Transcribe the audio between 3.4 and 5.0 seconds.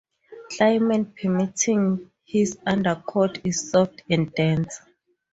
is soft and dense.